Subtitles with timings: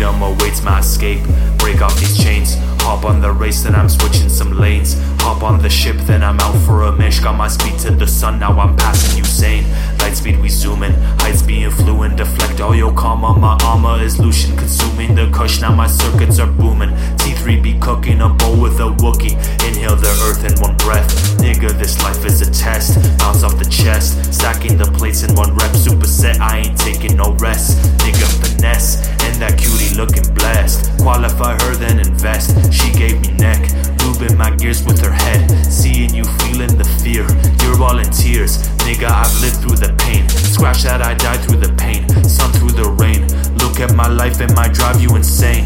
[0.00, 1.22] Freedom awaits my escape.
[1.58, 2.54] Break off these chains.
[2.84, 4.96] Hop on the race, then I'm switching some lanes.
[5.20, 7.20] Hop on the ship, then I'm out for a mish.
[7.20, 9.62] Got my speed to the sun, now I'm passing Usain.
[10.00, 10.94] Light speed, we zooming.
[11.20, 12.16] Heights being fluent.
[12.16, 13.38] Deflect all your karma.
[13.38, 15.60] My armor is Lucian, consuming the kush.
[15.60, 16.92] Now my circuits are booming.
[17.18, 19.36] T3 be cooking a bowl with a Wookie.
[19.68, 21.12] Inhale the earth in one breath.
[21.36, 22.96] Nigga, this life is a test.
[23.18, 24.32] Bounce off the chest.
[24.32, 25.72] Stacking the plates in one rep.
[25.72, 27.76] Superset, I ain't taking no rest.
[27.98, 29.19] Nigga, finesse.
[29.40, 31.00] That cutie looking blessed.
[31.00, 32.52] Qualify her, then invest.
[32.70, 33.56] She gave me neck.
[34.04, 35.48] Lubing my gears with her head.
[35.64, 37.24] Seeing you feeling the fear.
[37.64, 38.58] You're all in tears.
[38.84, 40.28] Nigga, I've lived through the pain.
[40.28, 42.06] Scratch that, I died through the pain.
[42.28, 43.24] Sun through the rain.
[43.64, 45.64] Look at my life, it might drive you insane.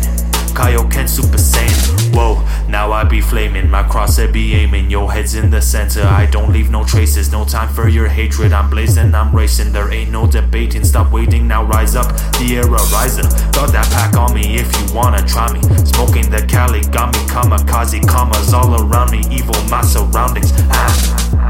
[0.55, 2.15] Kaioken Super Saiyan.
[2.15, 3.69] Whoa, now I be flaming.
[3.69, 4.89] My cross it be aiming.
[4.89, 6.03] Your head's in the center.
[6.03, 7.33] I don't leave no traces.
[7.33, 8.53] No time for your hatred.
[8.53, 9.73] I'm blazing, I'm racing.
[9.73, 10.85] There ain't no debating.
[10.85, 12.07] Stop waiting, now rise up.
[12.39, 13.23] The era riser.
[13.53, 15.61] Got that pack on me if you wanna try me.
[15.85, 18.07] Smoking the Cali got me kamikaze.
[18.07, 19.23] Commas all around me.
[19.31, 20.53] Evil my surroundings.
[20.71, 21.44] Ah.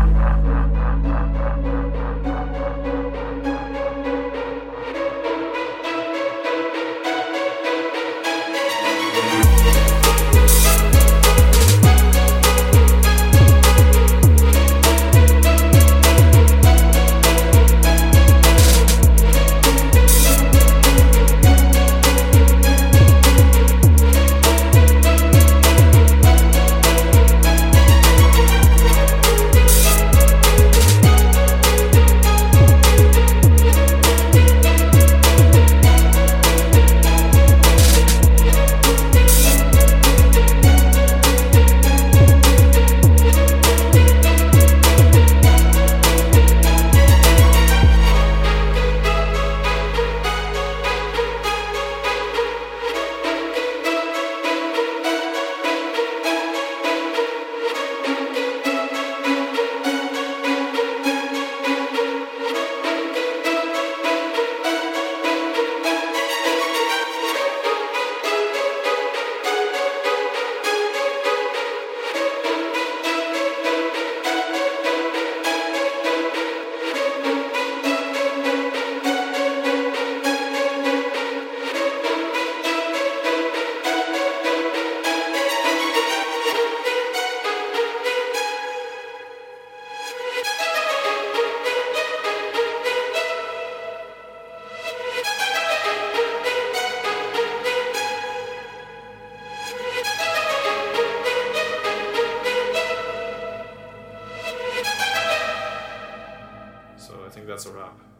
[107.14, 108.13] So I think that's a wrap.